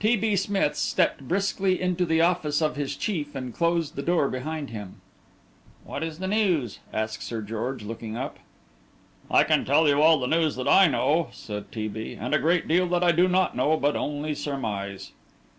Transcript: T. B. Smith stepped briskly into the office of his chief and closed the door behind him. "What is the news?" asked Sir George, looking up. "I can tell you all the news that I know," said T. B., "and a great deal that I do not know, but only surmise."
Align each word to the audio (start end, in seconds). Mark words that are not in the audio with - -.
T. 0.03 0.15
B. 0.17 0.35
Smith 0.35 0.75
stepped 0.77 1.27
briskly 1.27 1.79
into 1.79 2.07
the 2.07 2.21
office 2.21 2.59
of 2.59 2.75
his 2.75 2.95
chief 2.95 3.35
and 3.35 3.53
closed 3.53 3.95
the 3.95 4.01
door 4.01 4.29
behind 4.29 4.71
him. 4.71 4.95
"What 5.83 6.01
is 6.01 6.17
the 6.17 6.27
news?" 6.27 6.79
asked 6.91 7.21
Sir 7.21 7.43
George, 7.43 7.83
looking 7.83 8.17
up. 8.17 8.39
"I 9.29 9.43
can 9.43 9.63
tell 9.63 9.87
you 9.87 10.01
all 10.01 10.17
the 10.19 10.25
news 10.25 10.55
that 10.55 10.67
I 10.67 10.87
know," 10.87 11.27
said 11.33 11.71
T. 11.71 11.87
B., 11.87 12.17
"and 12.19 12.33
a 12.33 12.39
great 12.39 12.67
deal 12.67 12.87
that 12.87 13.03
I 13.03 13.11
do 13.11 13.27
not 13.27 13.55
know, 13.55 13.77
but 13.77 13.95
only 13.95 14.33
surmise." 14.33 15.11